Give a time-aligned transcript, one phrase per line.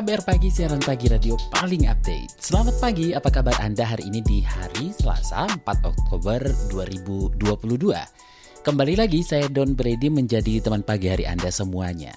[0.00, 2.40] KBR Pagi, siaran pagi radio paling update.
[2.40, 6.40] Selamat pagi, apa kabar Anda hari ini di hari Selasa 4 Oktober
[6.72, 7.36] 2022.
[8.64, 12.16] Kembali lagi saya Don Brady menjadi teman pagi hari Anda semuanya.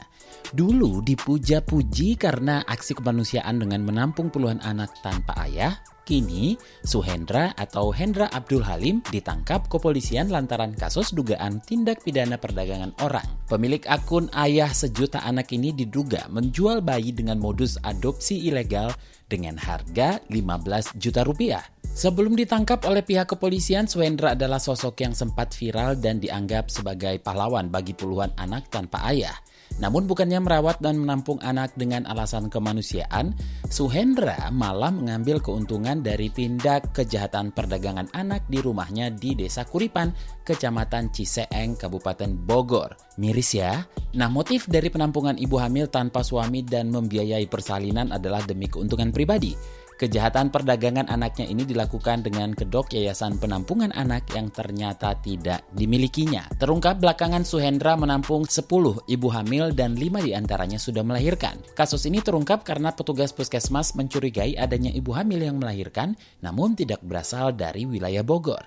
[0.52, 8.28] Dulu dipuja-puji karena aksi kemanusiaan dengan menampung puluhan anak tanpa ayah, Kini, Suhendra atau Hendra
[8.28, 13.24] Abdul Halim ditangkap kepolisian lantaran kasus dugaan tindak pidana perdagangan orang.
[13.48, 18.92] Pemilik akun Ayah Sejuta Anak ini diduga menjual bayi dengan modus adopsi ilegal
[19.32, 21.64] dengan harga 15 juta rupiah.
[21.94, 27.70] Sebelum ditangkap oleh pihak kepolisian, Suhendra adalah sosok yang sempat viral dan dianggap sebagai pahlawan
[27.70, 29.38] bagi puluhan anak tanpa ayah.
[29.82, 33.34] Namun bukannya merawat dan menampung anak dengan alasan kemanusiaan,
[33.68, 40.14] Suhendra malah mengambil keuntungan dari tindak kejahatan perdagangan anak di rumahnya di Desa Kuripan,
[40.46, 42.94] Kecamatan Ciseeng, Kabupaten Bogor.
[43.18, 43.82] Miris ya?
[44.14, 49.58] Nah motif dari penampungan ibu hamil tanpa suami dan membiayai persalinan adalah demi keuntungan pribadi.
[49.94, 56.50] Kejahatan perdagangan anaknya ini dilakukan dengan kedok Yayasan Penampungan Anak yang ternyata tidak dimilikinya.
[56.58, 58.66] Terungkap belakangan Suhendra menampung 10
[59.06, 61.62] ibu hamil dan 5 di antaranya sudah melahirkan.
[61.78, 67.54] Kasus ini terungkap karena petugas puskesmas mencurigai adanya ibu hamil yang melahirkan namun tidak berasal
[67.54, 68.66] dari wilayah Bogor.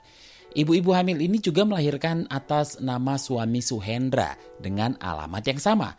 [0.57, 5.93] Ibu-ibu hamil ini juga melahirkan atas nama suami Suhendra dengan alamat yang sama.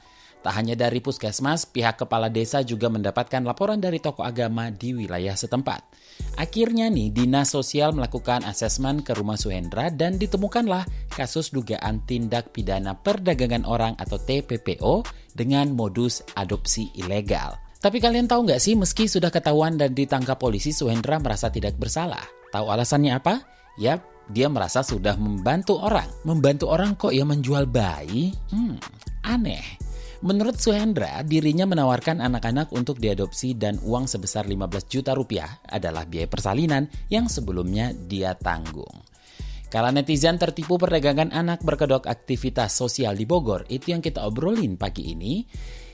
[0.47, 5.35] Tak hanya dari puskesmas, pihak kepala desa juga mendapatkan laporan dari tokoh agama di wilayah
[5.35, 5.83] setempat.
[6.39, 12.95] Akhirnya nih, Dinas Sosial melakukan asesmen ke rumah Suhendra dan ditemukanlah kasus dugaan tindak pidana
[12.95, 15.03] perdagangan orang atau TPPO
[15.35, 17.59] dengan modus adopsi ilegal.
[17.83, 22.23] Tapi kalian tahu nggak sih, meski sudah ketahuan dan ditangkap polisi, Suhendra merasa tidak bersalah.
[22.55, 23.43] Tahu alasannya apa?
[23.83, 26.07] Yap, dia merasa sudah membantu orang.
[26.23, 28.31] Membantu orang kok ya menjual bayi?
[28.47, 28.79] Hmm,
[29.27, 29.86] aneh.
[30.25, 36.25] Menurut Suhendra, dirinya menawarkan anak-anak untuk diadopsi dan uang sebesar 15 juta rupiah adalah biaya
[36.25, 39.05] persalinan yang sebelumnya dia tanggung.
[39.69, 45.13] Kala netizen tertipu perdagangan anak berkedok aktivitas sosial di Bogor, itu yang kita obrolin pagi
[45.13, 45.45] ini.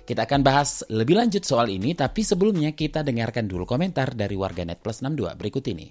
[0.04, 4.80] Kita akan bahas lebih lanjut soal ini, tapi sebelumnya kita dengarkan dulu komentar dari warganet
[4.80, 5.88] plus 62 berikut ini.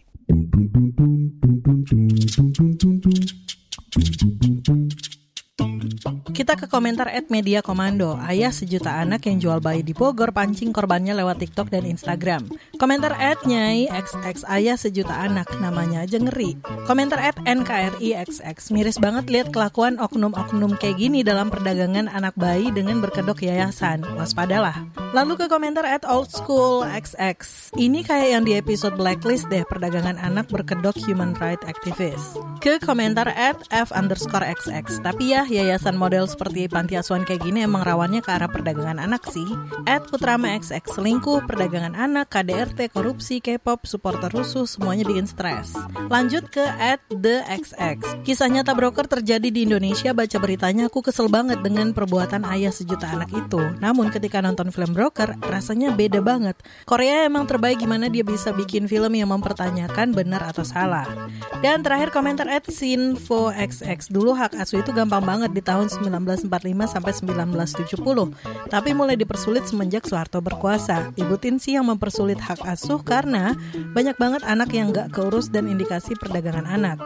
[6.42, 8.18] Kita ke komentar at Media Komando.
[8.18, 12.50] Ayah sejuta anak yang jual bayi di Bogor pancing korbannya lewat TikTok dan Instagram.
[12.82, 15.46] Komentar at Nyai XX Ayah sejuta anak.
[15.62, 16.58] Namanya aja ngeri.
[16.82, 18.58] Komentar at NKRI XX.
[18.74, 24.02] Miris banget lihat kelakuan oknum-oknum kayak gini dalam perdagangan anak bayi dengan berkedok yayasan.
[24.18, 24.82] Waspadalah.
[25.14, 27.38] Lalu ke komentar at Old School XX.
[27.78, 32.34] Ini kayak yang di episode Blacklist deh perdagangan anak berkedok human right activist.
[32.58, 34.90] Ke komentar at F underscore XX.
[35.06, 39.28] Tapi ya yayasan model seperti panti asuhan kayak gini emang rawannya ke arah perdagangan anak
[39.28, 39.44] sih.
[39.84, 45.76] At Putrama XX, selingkuh, perdagangan anak, KDRT, korupsi, K-pop, supporter rusuh, semuanya bikin stres.
[46.08, 48.24] Lanjut ke at The XX.
[48.24, 53.12] Kisah nyata broker terjadi di Indonesia, baca beritanya aku kesel banget dengan perbuatan ayah sejuta
[53.12, 53.60] anak itu.
[53.78, 56.56] Namun ketika nonton film broker, rasanya beda banget.
[56.88, 61.04] Korea emang terbaik gimana dia bisa bikin film yang mempertanyakan benar atau salah.
[61.60, 64.00] Dan terakhir komentar at Sinfo XX.
[64.08, 68.68] Dulu hak asuh itu gampang banget di tahun 1945 sampai 1970.
[68.68, 71.16] Tapi mulai dipersulit semenjak Soeharto berkuasa.
[71.16, 73.56] Ibu Tinsi yang mempersulit hak asuh karena
[73.96, 77.00] banyak banget anak yang gak keurus dan indikasi perdagangan anak.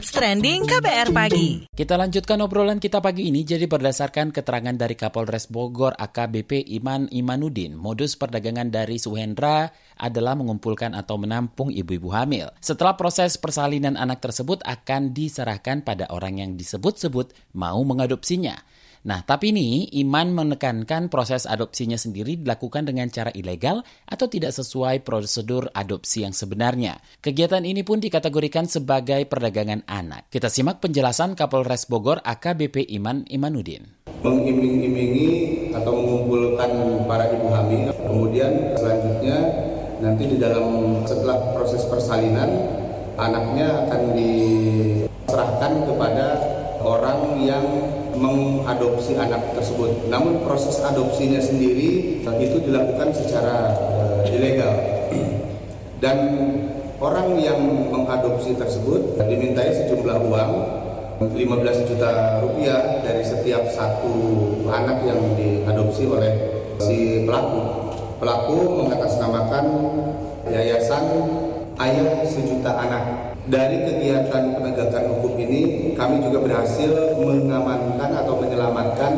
[0.00, 1.68] What's Trending KBR Pagi.
[1.68, 7.76] Kita lanjutkan obrolan kita pagi ini jadi berdasarkan keterangan dari Kapolres Bogor AKBP Iman Imanudin,
[7.76, 9.68] modus perdagangan dari Suhendra
[10.00, 12.48] adalah mengumpulkan atau menampung ibu-ibu hamil.
[12.64, 18.56] Setelah proses persalinan anak tersebut akan diserahkan pada orang yang disebut-sebut mau mengadopsinya.
[19.00, 25.00] Nah, tapi ini Iman menekankan proses adopsinya sendiri dilakukan dengan cara ilegal atau tidak sesuai
[25.00, 27.00] prosedur adopsi yang sebenarnya.
[27.24, 30.28] Kegiatan ini pun dikategorikan sebagai perdagangan anak.
[30.28, 33.88] Kita simak penjelasan Kapolres Bogor AKBP Iman Imanudin.
[34.20, 35.28] Mengiming-imingi
[35.72, 36.68] atau mengumpulkan
[37.08, 39.36] para ibu hamil, kemudian selanjutnya
[40.04, 42.52] nanti di dalam setelah proses persalinan
[43.16, 46.26] anaknya akan diserahkan kepada
[46.84, 47.64] orang yang
[48.16, 50.10] mengadopsi anak tersebut.
[50.10, 54.74] Namun proses adopsinya sendiri itu dilakukan secara uh, ilegal.
[56.02, 56.18] Dan
[56.98, 57.60] orang yang
[57.92, 60.52] mengadopsi tersebut dimintai sejumlah uang
[61.20, 61.36] 15
[61.84, 64.16] juta rupiah dari setiap satu
[64.72, 66.32] anak yang diadopsi oleh
[66.80, 67.60] si pelaku.
[68.16, 69.66] Pelaku mengatasnamakan
[70.48, 71.04] yayasan
[71.76, 79.12] Ayah Sejuta Anak dari kegiatan penegakan hukum ini, kami juga berhasil mengamankan atau menyelamatkan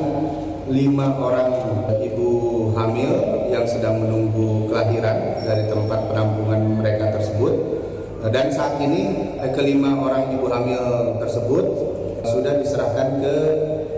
[0.71, 1.51] lima orang
[1.99, 2.31] ibu
[2.79, 3.13] hamil
[3.51, 7.53] yang sedang menunggu kelahiran dari tempat penampungan mereka tersebut.
[8.23, 11.65] Dan saat ini kelima orang ibu hamil tersebut
[12.23, 13.35] sudah diserahkan ke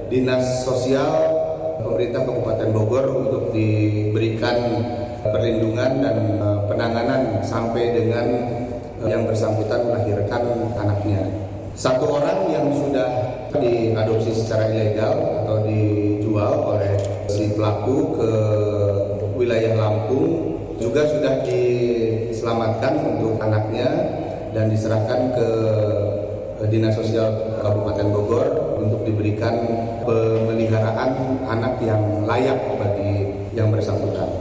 [0.09, 1.12] Dinas Sosial
[1.85, 4.56] pemerintah Kabupaten Bogor untuk diberikan
[5.20, 6.17] perlindungan dan
[6.65, 8.27] penanganan sampai dengan
[9.09, 10.43] yang bersangkutan melahirkan
[10.77, 11.23] anaknya.
[11.75, 13.09] Satu orang yang sudah
[13.51, 16.95] diadopsi secara ilegal atau dijual oleh
[17.27, 18.31] si pelaku ke
[19.35, 23.89] wilayah Lampung juga sudah diselamatkan untuk anaknya
[24.55, 25.49] dan diserahkan ke
[26.71, 28.47] Dinas Sosial Kabupaten Bogor
[28.81, 29.55] untuk diberikan
[30.06, 34.33] pemeliharaan anak yang layak bagi yang bersangkutan.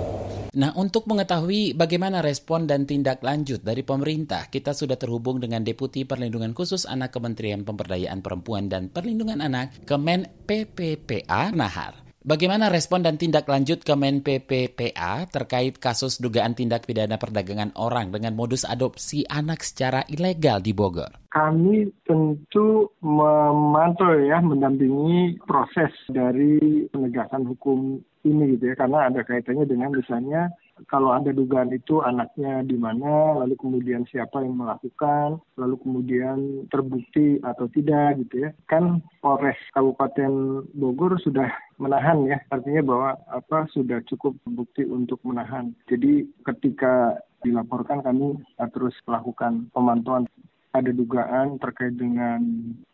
[0.53, 6.05] Nah, untuk mengetahui bagaimana respon dan tindak lanjut dari pemerintah, kita sudah terhubung dengan Deputi
[6.05, 12.05] Perlindungan Khusus Anak Kementerian Pemberdayaan Perempuan dan Perlindungan Anak, Kemen PPPA Nahar.
[12.21, 18.37] Bagaimana respon dan tindak lanjut Kemen PPPA terkait kasus dugaan tindak pidana perdagangan orang dengan
[18.37, 21.17] modus adopsi anak secara ilegal di Bogor?
[21.33, 29.67] Kami tentu memantau ya, mendampingi proses dari penegakan hukum ini gitu ya karena ada kaitannya
[29.67, 30.51] dengan misalnya
[30.89, 37.37] kalau ada dugaan itu anaknya di mana lalu kemudian siapa yang melakukan lalu kemudian terbukti
[37.45, 38.49] atau tidak gitu ya.
[38.65, 41.47] Kan Polres Kabupaten Bogor sudah
[41.77, 45.77] menahan ya artinya bahwa apa sudah cukup bukti untuk menahan.
[45.85, 48.39] Jadi ketika dilaporkan kami
[48.71, 50.25] terus melakukan pemantauan
[50.73, 52.41] ada dugaan terkait dengan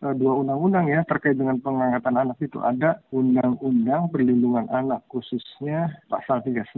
[0.04, 6.44] uh, dua undang-undang ya terkait dengan pengangkatan anak itu ada undang-undang perlindungan anak khususnya pasal
[6.44, 6.76] 39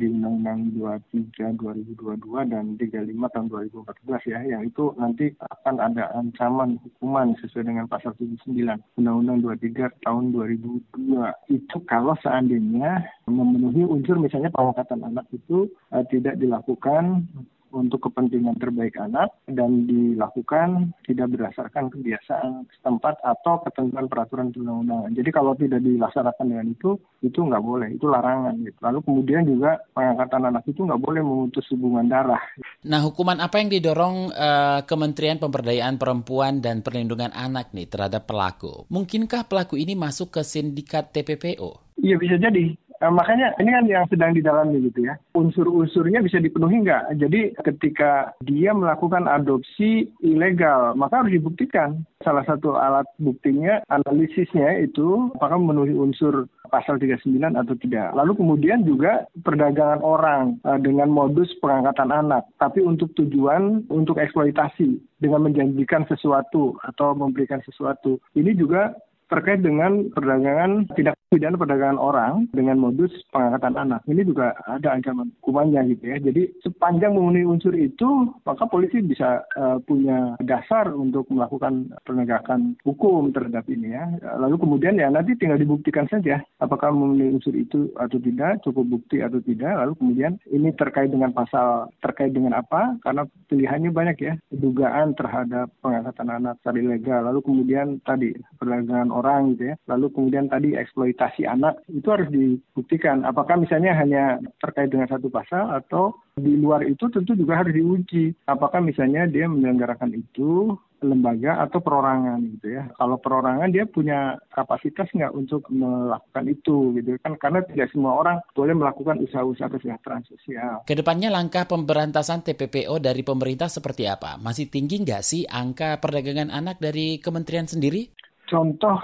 [0.00, 0.72] di undang-undang
[1.12, 7.68] 23 2022 dan 35 tahun 2014 ya yang itu nanti akan ada ancaman hukuman sesuai
[7.68, 8.56] dengan pasal 79
[8.96, 16.40] undang-undang 23 tahun 2002 itu kalau seandainya memenuhi unsur misalnya pengangkatan anak itu uh, tidak
[16.40, 17.28] dilakukan
[17.72, 25.16] untuk kepentingan terbaik anak dan dilakukan tidak berdasarkan kebiasaan setempat atau ketentuan peraturan perundang-undangan.
[25.16, 28.54] Jadi kalau tidak dilaksanakan dengan itu, itu nggak boleh, itu larangan.
[28.60, 28.78] Gitu.
[28.84, 32.42] Lalu kemudian juga pengangkatan anak itu nggak boleh memutus hubungan darah.
[32.84, 38.84] Nah, hukuman apa yang didorong uh, Kementerian Pemberdayaan Perempuan dan Perlindungan Anak nih terhadap pelaku?
[38.92, 41.94] Mungkinkah pelaku ini masuk ke sindikat TPPO?
[42.02, 42.74] Iya bisa jadi.
[43.02, 45.18] Nah, makanya ini kan yang sedang didalami gitu ya.
[45.34, 47.18] Unsur-unsurnya bisa dipenuhi nggak?
[47.18, 52.06] Jadi ketika dia melakukan adopsi ilegal, maka harus dibuktikan.
[52.22, 58.14] Salah satu alat buktinya, analisisnya itu apakah memenuhi unsur pasal 39 atau tidak.
[58.14, 65.02] Lalu kemudian juga perdagangan orang uh, dengan modus pengangkatan anak, tapi untuk tujuan untuk eksploitasi
[65.18, 68.22] dengan menjanjikan sesuatu atau memberikan sesuatu.
[68.38, 68.94] Ini juga
[69.32, 74.04] terkait dengan perdagangan tidak pidana perdagangan orang dengan modus pengangkatan anak.
[74.04, 76.20] Ini juga ada ancaman hukumannya gitu ya.
[76.20, 83.32] Jadi sepanjang memenuhi unsur itu, maka polisi bisa uh, punya dasar untuk melakukan penegakan hukum
[83.32, 84.04] terhadap ini ya.
[84.36, 89.24] Lalu kemudian ya nanti tinggal dibuktikan saja apakah memenuhi unsur itu atau tidak, cukup bukti
[89.24, 89.72] atau tidak.
[89.72, 93.00] Lalu kemudian ini terkait dengan pasal terkait dengan apa?
[93.00, 94.34] Karena pilihannya banyak ya.
[94.52, 97.20] Dugaan terhadap pengangkatan anak secara ilegal.
[97.24, 99.21] Lalu kemudian tadi perdagangan orang
[99.54, 99.74] gitu ya.
[99.86, 103.22] Lalu kemudian tadi eksploitasi anak itu harus dibuktikan.
[103.22, 108.34] Apakah misalnya hanya terkait dengan satu pasal atau di luar itu tentu juga harus diuji.
[108.48, 112.88] Apakah misalnya dia menyelenggarakan itu lembaga atau perorangan gitu ya.
[112.94, 118.38] Kalau perorangan dia punya kapasitas nggak untuk melakukan itu gitu kan karena tidak semua orang
[118.54, 120.86] boleh melakukan usaha-usaha kesejahteraan sosial.
[120.86, 124.38] Ke depannya langkah pemberantasan TPPO dari pemerintah seperti apa?
[124.38, 128.14] Masih tinggi nggak sih angka perdagangan anak dari kementerian sendiri?
[128.52, 129.00] Contoh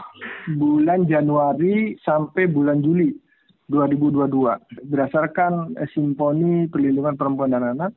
[0.60, 3.16] bulan Januari sampai bulan Juli
[3.72, 4.28] 2022
[4.92, 7.96] berdasarkan simponi perlindungan perempuan dan anak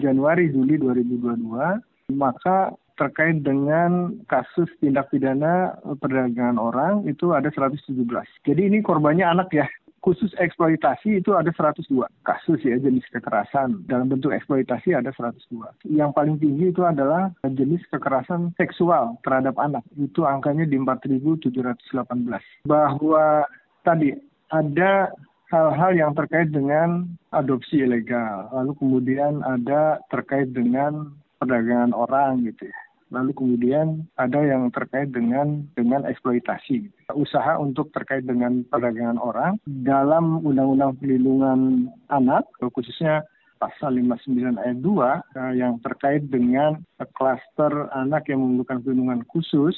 [0.00, 7.96] Januari Juli 2022 maka terkait dengan kasus tindak pidana perdagangan orang itu ada 117.
[8.44, 9.64] Jadi ini korbannya anak ya
[10.00, 15.60] khusus eksploitasi itu ada 102 kasus ya jenis kekerasan dalam bentuk eksploitasi ada 102.
[15.88, 22.64] Yang paling tinggi itu adalah jenis kekerasan seksual terhadap anak itu angkanya di 4.718.
[22.64, 23.44] Bahwa
[23.84, 24.16] tadi
[24.48, 25.12] ada
[25.52, 32.80] hal-hal yang terkait dengan adopsi ilegal, lalu kemudian ada terkait dengan perdagangan orang gitu ya
[33.10, 36.90] lalu kemudian ada yang terkait dengan dengan eksploitasi.
[37.12, 43.26] Usaha untuk terkait dengan perdagangan orang dalam undang-undang perlindungan anak khususnya
[43.60, 46.80] pasal 59 ayat 2 eh, yang terkait dengan
[47.12, 49.76] klaster anak yang memerlukan perlindungan khusus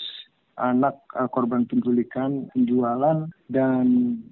[0.60, 3.84] anak eh, korban penculikan, penjualan dan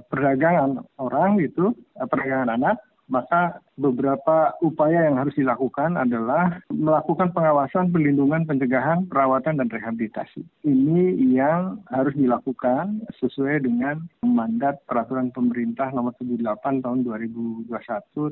[0.07, 2.78] perdagangan orang itu, eh, perdagangan anak
[3.10, 10.46] maka beberapa upaya yang harus dilakukan adalah melakukan pengawasan, perlindungan, pencegahan, perawatan, dan rehabilitasi.
[10.62, 17.68] Ini yang harus dilakukan sesuai dengan mandat peraturan pemerintah nomor 78 tahun 2021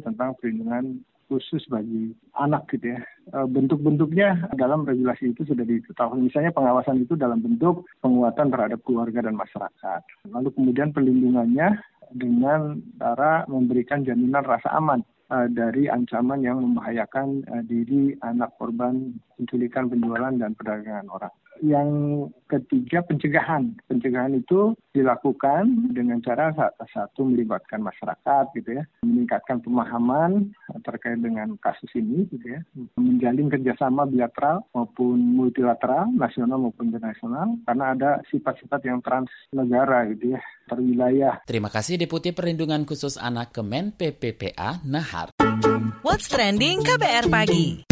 [0.06, 3.00] tentang perlindungan khusus bagi anak gitu ya.
[3.30, 6.26] E, bentuk-bentuknya dalam regulasi itu sudah diketahui.
[6.26, 10.00] Misalnya pengawasan itu dalam bentuk penguatan terhadap keluarga dan masyarakat.
[10.32, 11.78] Lalu kemudian perlindungannya
[12.16, 19.16] dengan cara memberikan jaminan rasa aman uh, dari ancaman yang membahayakan uh, diri anak korban
[19.36, 21.34] penculikan, penjualan, dan perdagangan orang.
[21.58, 21.90] Yang
[22.46, 23.74] ketiga pencegahan.
[23.90, 26.54] Pencegahan itu dilakukan dengan cara
[26.94, 30.54] satu melibatkan masyarakat gitu ya, meningkatkan pemahaman
[30.86, 32.60] terkait dengan kasus ini gitu ya,
[32.94, 40.40] menjalin kerjasama bilateral maupun multilateral, nasional maupun internasional, karena ada sifat-sifat yang transnegara gitu ya,
[40.70, 41.42] terwilayah.
[41.42, 45.34] Terima kasih Deputi Perlindungan Khusus Anak Kemen PPPA Nahar.
[46.06, 47.82] What's trending KBR pagi?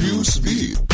[0.00, 0.89] Newsbeat.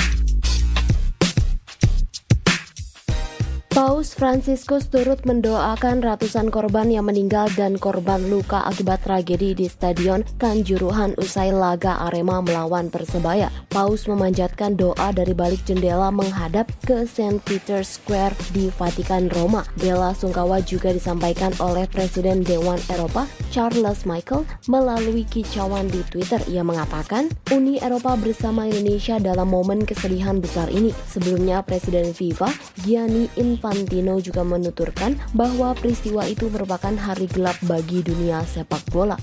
[3.76, 10.24] Paus Franciscus turut mendoakan ratusan korban yang meninggal dan korban luka akibat tragedi di Stadion
[10.40, 13.52] Kanjuruhan usai laga Arema melawan Persebaya.
[13.68, 17.36] Paus memanjatkan doa dari balik jendela menghadap ke St.
[17.44, 19.60] Peter's Square di Vatikan Roma.
[19.76, 26.40] Bela sungkawa juga disampaikan oleh Presiden Dewan Eropa Charles Michael melalui kicauan di Twitter.
[26.48, 30.96] Ia mengatakan, Uni Eropa bersama Indonesia dalam momen kesedihan besar ini.
[31.12, 32.48] Sebelumnya Presiden FIFA
[32.80, 39.18] Gianni Infantino Infantino juga menuturkan bahwa peristiwa itu merupakan hari gelap bagi dunia sepak bola.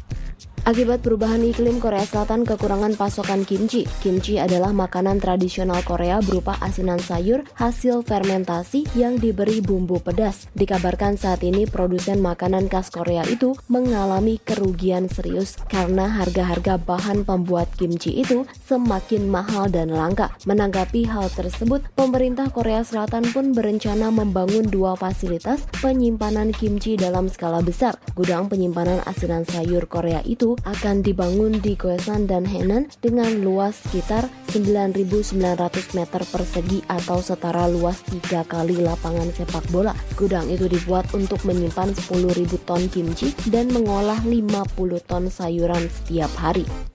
[0.64, 3.84] Akibat perubahan iklim Korea Selatan kekurangan pasokan kimchi.
[4.00, 10.48] Kimchi adalah makanan tradisional Korea berupa asinan sayur hasil fermentasi yang diberi bumbu pedas.
[10.56, 17.68] Dikabarkan saat ini produsen makanan khas Korea itu mengalami kerugian serius karena harga-harga bahan pembuat
[17.76, 20.32] kimchi itu semakin mahal dan langka.
[20.48, 27.60] Menanggapi hal tersebut, pemerintah Korea Selatan pun berencana membangun dua fasilitas penyimpanan kimchi dalam skala
[27.60, 28.00] besar.
[28.16, 34.30] Gudang penyimpanan asinan sayur Korea itu akan dibangun di Goesan dan Henan dengan luas sekitar
[34.54, 39.98] 9.900 meter persegi atau setara luas tiga kali lapangan sepak bola.
[40.14, 44.70] Gudang itu dibuat untuk menyimpan 10.000 ton kimchi dan mengolah 50
[45.10, 46.93] ton sayuran setiap hari.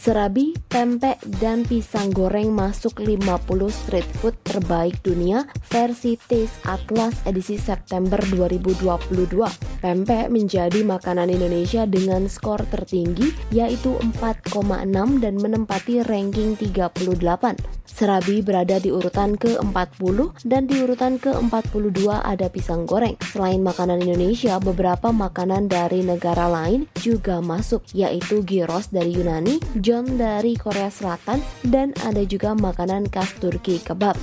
[0.00, 3.20] Serabi, pempek, dan pisang goreng masuk 50
[3.68, 9.28] street food terbaik dunia versi Taste Atlas edisi September 2022.
[9.84, 14.88] Pempek menjadi makanan Indonesia dengan skor tertinggi yaitu 4,6
[15.20, 17.79] dan menempati ranking 38.
[17.90, 23.18] Serabi berada di urutan ke-40 dan di urutan ke-42 ada pisang goreng.
[23.34, 30.06] Selain makanan Indonesia, beberapa makanan dari negara lain juga masuk, yaitu gyros dari Yunani, john
[30.14, 34.14] dari Korea Selatan, dan ada juga makanan khas Turki kebab.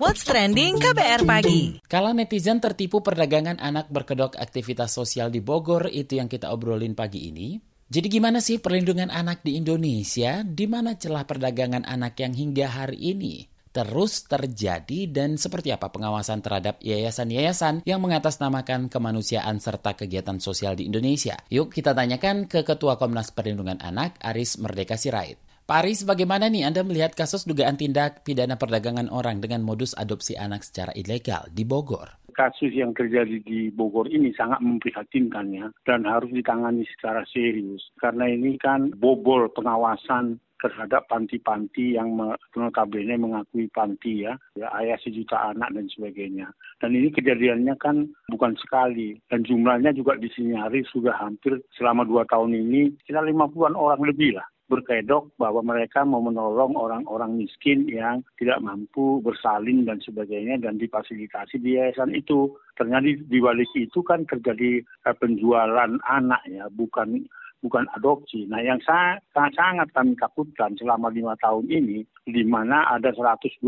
[0.00, 1.86] What's Trending KBR Pagi.
[1.86, 7.30] Kalau netizen tertipu perdagangan anak berkedok aktivitas sosial di Bogor, itu yang kita obrolin pagi
[7.30, 7.69] ini.
[7.90, 10.46] Jadi gimana sih perlindungan anak di Indonesia?
[10.46, 16.38] Di mana celah perdagangan anak yang hingga hari ini terus terjadi dan seperti apa pengawasan
[16.38, 21.34] terhadap yayasan-yayasan yang mengatasnamakan kemanusiaan serta kegiatan sosial di Indonesia?
[21.50, 25.42] Yuk kita tanyakan ke Ketua Komnas Perlindungan Anak Aris Merdeka Sirait.
[25.66, 30.38] Pak Aris, bagaimana nih Anda melihat kasus dugaan tindak pidana perdagangan orang dengan modus adopsi
[30.38, 32.19] anak secara ilegal di Bogor?
[32.32, 38.30] Kasus yang terjadi di Bogor ini sangat memprihatinkan ya dan harus ditangani secara serius karena
[38.30, 42.12] ini kan bobol pengawasan terhadap panti-panti yang
[42.52, 46.52] notabene mengakui panti ya, ya ayah sejuta anak dan sebagainya.
[46.78, 52.04] Dan ini kejadiannya kan bukan sekali dan jumlahnya juga di sini hari sudah hampir selama
[52.04, 57.90] dua tahun ini sekitar 50-an orang lebih lah berkedok bahwa mereka mau menolong orang-orang miskin
[57.90, 62.54] yang tidak mampu bersalin dan sebagainya dan difasilitasi di yayasan itu.
[62.78, 67.26] Ternyata di, balik itu kan terjadi uh, penjualan anak ya, bukan
[67.60, 68.48] bukan adopsi.
[68.48, 69.20] Nah, yang sangat,
[69.52, 73.60] sangat kami takutkan selama lima tahun ini, di mana ada 121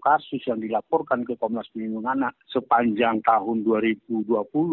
[0.00, 4.28] kasus yang dilaporkan ke Komnas Perlindungan Anak sepanjang tahun 2020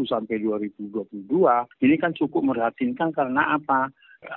[0.08, 3.91] sampai 2022, ini kan cukup merhatinkan karena apa?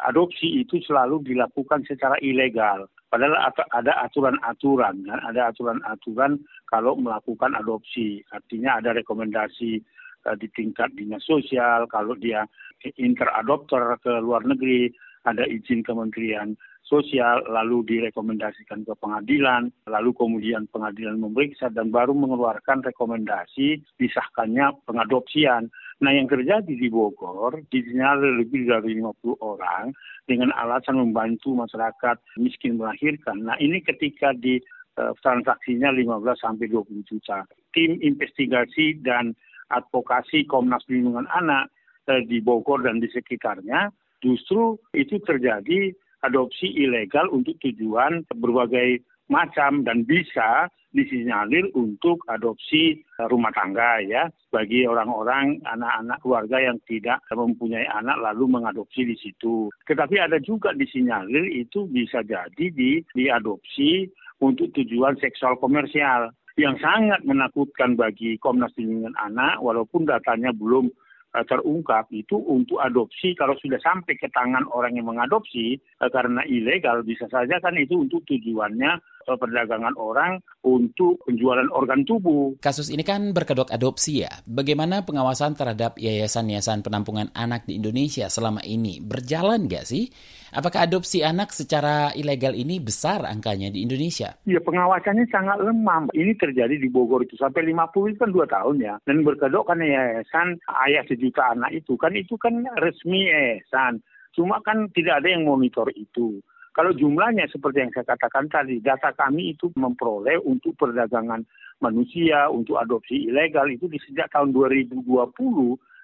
[0.07, 2.87] Adopsi itu selalu dilakukan secara ilegal.
[3.11, 3.37] Padahal
[3.77, 5.21] ada aturan-aturan, kan?
[5.29, 8.25] ada aturan-aturan kalau melakukan adopsi.
[8.33, 9.83] Artinya ada rekomendasi
[10.25, 12.49] uh, di tingkat dinas sosial, kalau dia
[12.97, 14.89] interadopter ke luar negeri,
[15.23, 22.83] ada izin kementerian sosial, lalu direkomendasikan ke pengadilan, lalu kemudian pengadilan memeriksa dan baru mengeluarkan
[22.83, 25.71] rekomendasi disahkannya pengadopsian.
[26.03, 29.95] Nah yang terjadi di Bogor, disinyalir lebih dari 50 orang
[30.27, 33.47] dengan alasan membantu masyarakat miskin melahirkan.
[33.47, 34.59] Nah ini ketika di
[34.99, 37.47] uh, transaksinya 15 sampai 20 juta.
[37.71, 39.39] Tim investigasi dan
[39.71, 41.71] advokasi Komnas Perlindungan Anak
[42.11, 45.95] uh, di Bogor dan di sekitarnya justru itu terjadi
[46.27, 49.03] adopsi ilegal untuk tujuan berbagai
[49.33, 57.25] macam dan bisa disinyalir untuk adopsi rumah tangga ya bagi orang-orang anak-anak keluarga yang tidak
[57.33, 59.73] mempunyai anak lalu mengadopsi di situ.
[59.89, 64.05] Tetapi ada juga disinyalir itu bisa jadi di diadopsi
[64.45, 66.29] untuk tujuan seksual komersial
[66.61, 70.93] yang sangat menakutkan bagi Komnas Perlindungan Anak walaupun datanya belum
[71.33, 76.45] Eh, terungkap itu untuk adopsi kalau sudah sampai ke tangan orang yang mengadopsi eh, karena
[76.45, 82.59] ilegal bisa saja kan itu untuk tujuannya eh, perdagangan orang untuk penjualan organ tubuh.
[82.59, 84.33] Kasus ini kan berkedok adopsi ya.
[84.45, 88.99] Bagaimana pengawasan terhadap yayasan-yayasan penampungan anak di Indonesia selama ini?
[89.03, 90.11] Berjalan nggak sih?
[90.53, 94.37] Apakah adopsi anak secara ilegal ini besar angkanya di Indonesia?
[94.45, 96.13] Ya pengawasannya sangat lemah.
[96.13, 98.95] Ini terjadi di Bogor itu sampai 50 itu kan dua tahun ya.
[99.09, 104.05] Dan berkedok kan yayasan ayah sejuta anak itu kan itu kan resmi yayasan.
[104.37, 106.41] Cuma kan tidak ada yang monitor itu.
[106.73, 111.45] Kalau jumlahnya seperti yang saya katakan tadi, data kami itu memperoleh untuk perdagangan
[111.85, 115.05] manusia, untuk adopsi ilegal itu di sejak tahun 2020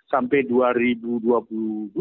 [0.09, 1.92] sampai 2022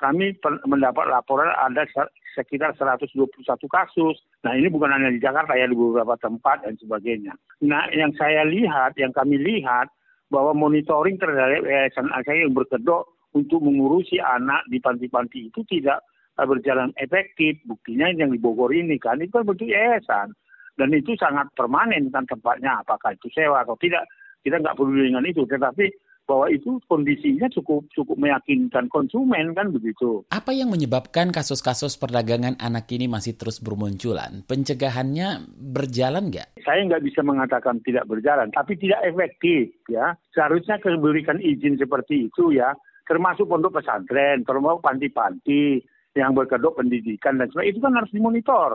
[0.00, 0.32] kami
[0.64, 1.84] mendapat laporan ada
[2.32, 3.28] sekitar 121
[3.68, 4.16] kasus.
[4.48, 7.36] Nah ini bukan hanya di Jakarta ya di beberapa tempat dan sebagainya.
[7.68, 9.92] Nah yang saya lihat, yang kami lihat
[10.32, 16.00] bahwa monitoring terhadap yayasan saya yang berkedok untuk mengurusi anak di panti-panti itu tidak
[16.36, 17.58] berjalan efektif.
[17.66, 20.34] Buktinya yang di Bogor ini kan itu kan bentuk yayasan
[20.80, 24.08] dan itu sangat permanen kan tempatnya apakah itu sewa atau tidak
[24.40, 25.92] kita nggak perlu dengan itu tetapi
[26.24, 30.22] bahwa itu kondisinya cukup cukup meyakinkan konsumen kan begitu.
[30.30, 34.46] Apa yang menyebabkan kasus-kasus perdagangan anak ini masih terus bermunculan?
[34.46, 36.54] Pencegahannya berjalan nggak?
[36.62, 40.14] Saya nggak bisa mengatakan tidak berjalan, tapi tidak efektif ya.
[40.30, 42.78] Seharusnya diberikan izin seperti itu ya,
[43.10, 45.82] termasuk pondok pesantren, termasuk panti-panti
[46.18, 48.70] yang berkedok pendidikan dan sebagainya itu kan harus dimonitor.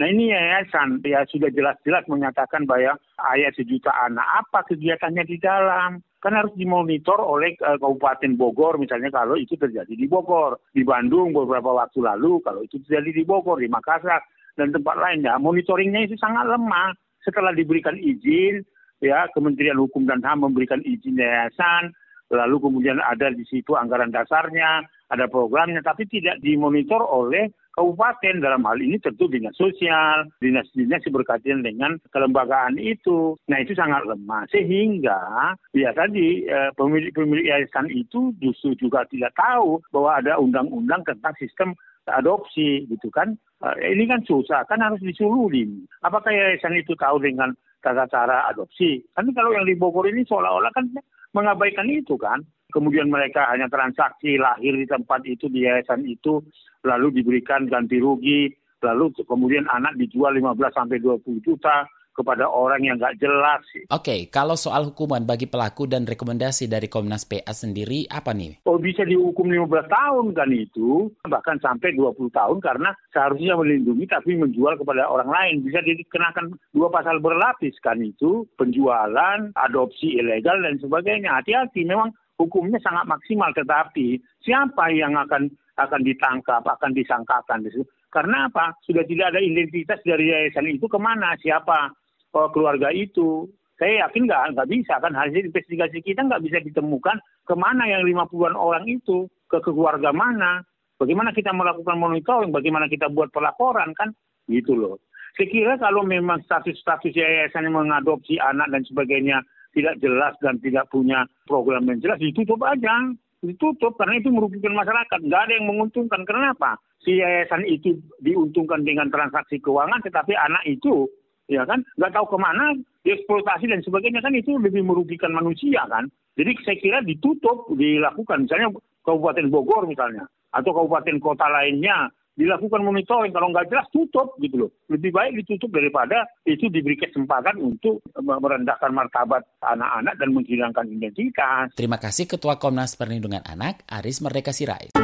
[0.00, 6.00] Nah ini yayasan ya sudah jelas-jelas menyatakan bahwa ayat sejuta anak apa kegiatannya di dalam
[6.24, 11.36] kan harus dimonitor oleh uh, Kabupaten Bogor misalnya kalau itu terjadi di Bogor, di Bandung
[11.36, 14.24] beberapa waktu lalu kalau itu terjadi di Bogor, di Makassar
[14.56, 15.36] dan tempat lainnya.
[15.36, 16.96] Monitoringnya itu sangat lemah.
[17.20, 18.64] Setelah diberikan izin,
[19.04, 21.92] ya Kementerian Hukum dan HAM memberikan izin yayasan,
[22.32, 28.62] lalu kemudian ada di situ anggaran dasarnya, ada programnya, tapi tidak dimonitor oleh kabupaten dalam
[28.66, 33.34] hal ini tentu dinas sosial, dinas-dinas berkaitan dengan kelembagaan itu.
[33.50, 39.82] Nah itu sangat lemah sehingga ya tadi eh, pemilik-pemilik yayasan itu justru juga tidak tahu
[39.90, 41.74] bahwa ada undang-undang tentang sistem
[42.06, 43.34] adopsi gitu kan.
[43.62, 45.86] Eh, ini kan susah, kan harus disuluhin.
[46.06, 49.02] Apakah yayasan itu tahu dengan tata cara adopsi?
[49.14, 50.86] Kan kalau yang di Bogor ini seolah-olah kan
[51.34, 56.40] mengabaikan itu kan kemudian mereka hanya transaksi lahir di tempat itu di yayasan itu
[56.86, 58.48] lalu diberikan ganti rugi
[58.80, 61.84] lalu kemudian anak dijual 15 sampai 20 juta
[62.20, 63.62] kepada orang yang nggak jelas.
[63.88, 68.60] Oke, okay, kalau soal hukuman bagi pelaku dan rekomendasi dari Komnas PA sendiri apa nih?
[68.66, 74.36] Oh bisa dihukum 15 tahun kan itu, bahkan sampai 20 tahun karena seharusnya melindungi tapi
[74.36, 75.54] menjual kepada orang lain.
[75.64, 81.40] Bisa dikenakan dua pasal berlapis kan itu, penjualan, adopsi ilegal dan sebagainya.
[81.40, 87.68] Hati-hati, memang hukumnya sangat maksimal tetapi siapa yang akan akan ditangkap akan disangkakan
[88.10, 88.74] karena apa?
[88.82, 91.94] Sudah tidak ada identitas dari yayasan itu ke mana siapa
[92.34, 93.46] oh, keluarga itu?
[93.78, 95.14] Saya yakin nggak nggak bisa kan?
[95.14, 100.60] Hasil investigasi kita nggak bisa ditemukan ke mana yang 50-an orang itu ke keluarga mana?
[101.00, 104.12] Bagaimana kita melakukan monitoring, bagaimana kita buat pelaporan kan,
[104.52, 105.00] gitu loh.
[105.32, 110.86] Saya kira kalau memang status-status yayasan yang mengadopsi anak dan sebagainya tidak jelas dan tidak
[110.90, 113.14] punya program yang jelas, ditutup aja.
[113.40, 115.16] Ditutup karena itu merugikan masyarakat.
[115.24, 116.28] Nggak ada yang menguntungkan.
[116.28, 116.76] Kenapa?
[117.00, 121.08] Si yayasan itu diuntungkan dengan transaksi keuangan, tetapi anak itu
[121.48, 126.12] ya kan nggak tahu ke mana dieksploitasi dan sebagainya kan itu lebih merugikan manusia kan.
[126.36, 128.44] Jadi saya kira ditutup, dilakukan.
[128.44, 134.64] Misalnya Kabupaten Bogor misalnya, atau kabupaten kota lainnya dilakukan monitoring kalau nggak jelas tutup gitu
[134.64, 141.76] loh lebih baik ditutup daripada itu diberi kesempatan untuk merendahkan martabat anak-anak dan menghilangkan identitas.
[141.76, 144.96] Terima kasih Ketua Komnas Perlindungan Anak Aris Merdeka Sirait.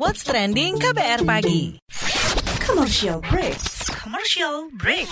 [0.00, 1.76] What's trending KBR pagi?
[2.64, 3.60] Commercial break.
[4.00, 5.10] Commercial break.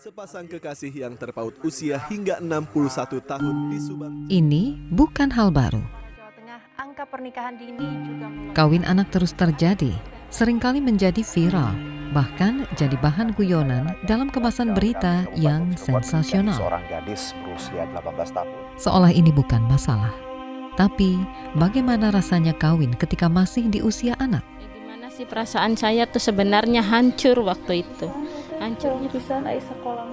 [0.00, 4.14] Sepasang kekasih yang terpaut usia hingga 61 tahun di Subang.
[4.28, 6.03] Ini bukan hal baru.
[6.94, 9.90] Angka pernikahan dini juga Kawin anak terus terjadi,
[10.30, 11.74] sering kali menjadi viral,
[12.14, 16.54] bahkan jadi bahan guyonan dalam kemasan berita yang sensasional.
[16.54, 18.54] Seorang gadis berusia 18 tahun.
[18.78, 20.14] Seolah ini bukan masalah.
[20.78, 21.18] Tapi,
[21.58, 24.46] bagaimana rasanya kawin ketika masih di usia anak?
[24.62, 28.06] Gimana sih perasaan saya tuh sebenarnya hancur waktu itu.
[28.62, 29.02] Hancur.
[29.10, 30.06] bisa naik sekolah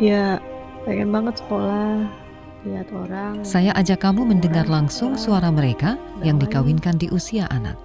[0.00, 0.40] Ya,
[0.88, 2.21] pengen banget sekolah
[2.66, 3.42] lihat orang.
[3.42, 7.78] Saya ajak kamu mendengar langsung suara mereka yang dikawinkan di usia anak.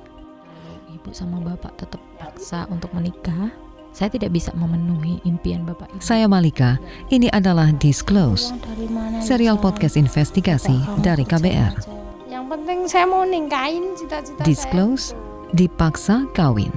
[0.93, 3.49] Ibu sama bapak tetap paksa untuk menikah.
[3.97, 6.01] Saya tidak bisa memenuhi impian bapak ibu.
[6.05, 6.77] Saya Malika,
[7.09, 8.53] ini adalah Disclose,
[9.25, 11.81] serial podcast investigasi dari KBR.
[12.29, 15.17] Yang penting saya mau ningkain cita-cita Disclose,
[15.57, 16.69] dipaksa kawin.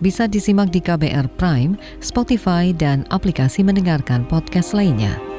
[0.00, 5.33] Bisa disimak di KBR Prime, Spotify, dan aplikasi mendengarkan podcast lainnya.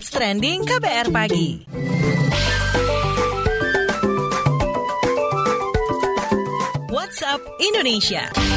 [0.00, 1.60] What's trending KBR pagi?
[6.88, 8.49] WhatsApp Indonesia.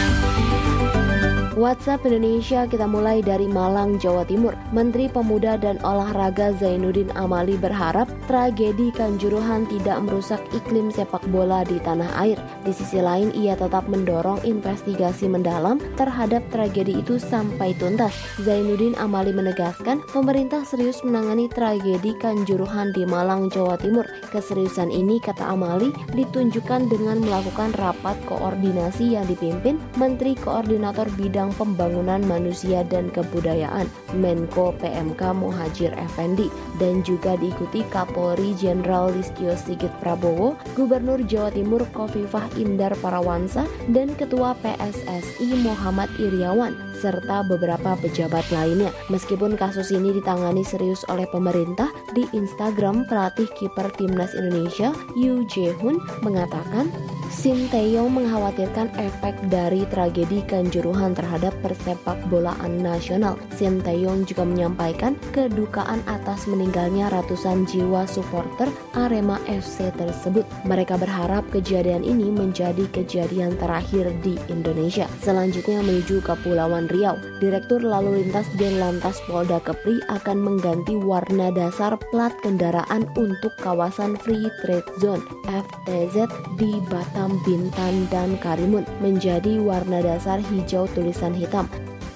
[1.54, 4.58] WhatsApp Indonesia kita mulai dari Malang, Jawa Timur.
[4.74, 11.78] Menteri Pemuda dan Olahraga Zainuddin Amali berharap tragedi Kanjuruhan tidak merusak iklim sepak bola di
[11.78, 12.42] tanah air.
[12.66, 18.18] Di sisi lain, ia tetap mendorong investigasi mendalam terhadap tragedi itu sampai tuntas.
[18.42, 24.10] Zainuddin Amali menegaskan pemerintah serius menangani tragedi Kanjuruhan di Malang, Jawa Timur.
[24.34, 32.22] Keseriusan ini, kata Amali, ditunjukkan dengan melakukan rapat koordinasi yang dipimpin Menteri Koordinator Bidang Pembangunan
[32.26, 33.86] Manusia dan Kebudayaan
[34.18, 41.86] Menko PMK Muhajir Effendi dan juga diikuti Kapolri Jenderal Listio Sigit Prabowo, Gubernur Jawa Timur
[41.94, 48.94] Kofifah Indar Parawansa dan Ketua PSSI Muhammad Iriawan serta beberapa pejabat lainnya.
[49.12, 56.00] Meskipun kasus ini ditangani serius oleh pemerintah, di Instagram pelatih kiper timnas Indonesia Yu Jae-hun
[56.24, 56.88] mengatakan
[57.34, 61.33] Shin Taeyong mengkhawatirkan efek dari tragedi kanjuruhan terhadap
[61.64, 63.40] persepak bolaan nasional.
[63.56, 68.68] Shin Taeyong juga menyampaikan kedukaan atas meninggalnya ratusan jiwa supporter
[68.98, 70.44] Arema FC tersebut.
[70.68, 75.08] Mereka berharap kejadian ini menjadi kejadian terakhir di Indonesia.
[75.24, 77.16] Selanjutnya menuju Kepulauan Riau.
[77.40, 84.52] Direktur Lalu Lintas Lantas Polda Kepri akan mengganti warna dasar plat kendaraan untuk kawasan Free
[84.60, 86.28] Trade Zone FTZ
[86.60, 91.68] di Batam Bintan, dan Karimun menjadi warna dasar hijau tulisan san hitam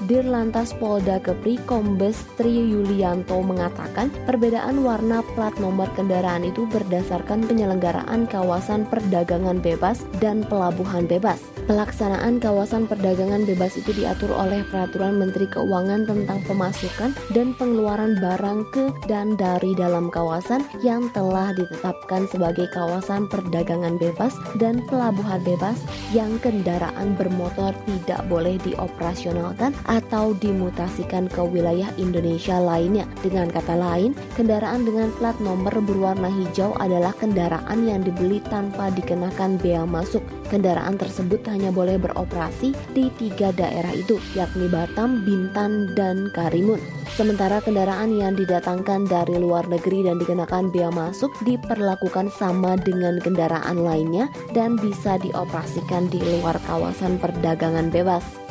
[0.08, 8.24] Dirlantas Polda Kepri Kombes Tri Yulianto mengatakan perbedaan warna plat nomor kendaraan itu berdasarkan penyelenggaraan
[8.32, 11.44] kawasan perdagangan bebas dan pelabuhan bebas.
[11.68, 18.64] Pelaksanaan kawasan perdagangan bebas itu diatur oleh Peraturan Menteri Keuangan tentang pemasukan dan pengeluaran barang
[18.72, 25.76] ke dan dari dalam kawasan yang telah ditetapkan sebagai kawasan perdagangan bebas dan pelabuhan bebas
[26.16, 33.10] yang kendaraan bermotor tidak boleh dioperasionalkan atau dimutasikan ke wilayah Indonesia lainnya.
[33.26, 39.58] Dengan kata lain, kendaraan dengan plat nomor berwarna hijau adalah kendaraan yang dibeli tanpa dikenakan
[39.58, 40.22] bea masuk.
[40.54, 46.80] Kendaraan tersebut hanya boleh beroperasi di tiga daerah itu, yakni Batam, Bintan, dan Karimun.
[47.18, 53.82] Sementara kendaraan yang didatangkan dari luar negeri dan dikenakan bea masuk diperlakukan sama dengan kendaraan
[53.82, 58.47] lainnya dan bisa dioperasikan di luar kawasan perdagangan bebas.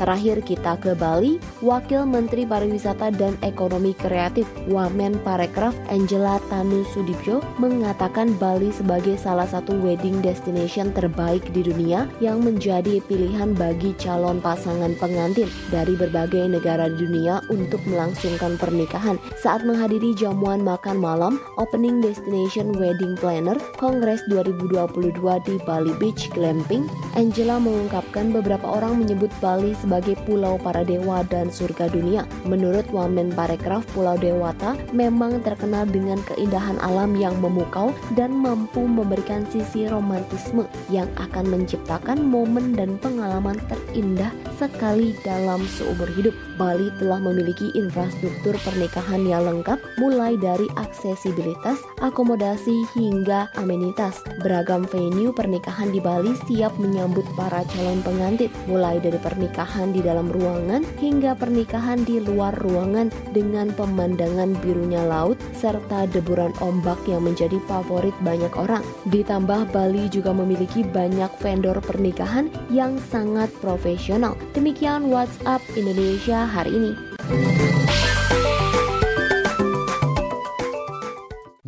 [0.00, 7.44] Terakhir kita ke Bali, Wakil Menteri Pariwisata dan Ekonomi Kreatif Wamen Parekraf Angela Tanu Sudibyo
[7.60, 14.40] mengatakan Bali sebagai salah satu wedding destination terbaik di dunia yang menjadi pilihan bagi calon
[14.40, 19.20] pasangan pengantin dari berbagai negara dunia untuk melangsungkan pernikahan.
[19.44, 25.12] Saat menghadiri jamuan makan malam Opening Destination Wedding Planner Kongres 2022
[25.44, 26.88] di Bali Beach Glamping,
[27.20, 29.89] Angela mengungkapkan beberapa orang menyebut Bali sebagai
[30.22, 32.22] pulau para dewa dan surga dunia.
[32.46, 39.42] Menurut Wamen Parekraf, Pulau Dewata memang terkenal dengan keindahan alam yang memukau dan mampu memberikan
[39.50, 46.36] sisi romantisme yang akan menciptakan momen dan pengalaman terindah sekali dalam seumur hidup.
[46.60, 54.20] Bali telah memiliki infrastruktur pernikahan yang lengkap mulai dari aksesibilitas, akomodasi hingga amenitas.
[54.44, 60.28] Beragam venue pernikahan di Bali siap menyambut para calon pengantin mulai dari pernikahan di dalam
[60.28, 67.56] ruangan hingga pernikahan di luar ruangan dengan pemandangan birunya laut serta deburan ombak yang menjadi
[67.64, 68.84] favorit banyak orang.
[69.08, 74.36] Ditambah Bali juga memiliki banyak vendor pernikahan yang sangat profesional.
[74.52, 76.92] Demikian WhatsApp Indonesia hari ini.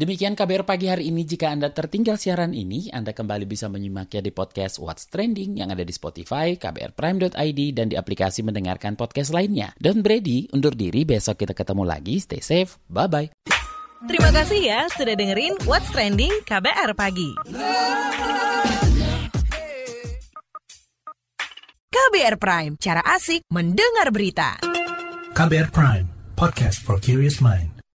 [0.02, 1.22] Demikian KBR pagi hari ini.
[1.22, 5.86] Jika Anda tertinggal siaran ini, Anda kembali bisa menyimaknya di podcast What's Trending yang ada
[5.86, 9.70] di Spotify, kbrprime.id, dan di aplikasi mendengarkan podcast lainnya.
[9.78, 11.06] Don't Brady, undur diri.
[11.06, 12.18] Besok kita ketemu lagi.
[12.18, 12.82] Stay safe.
[12.90, 13.46] Bye-bye.
[14.10, 17.38] Terima kasih ya sudah dengerin What's Trending KBR Pagi.
[21.94, 24.58] KBR Prime, cara asik mendengar berita.
[25.38, 27.81] KBR Prime, podcast for curious mind.